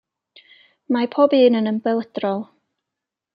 [0.95, 2.43] Mae pob un yn ymbelydrol.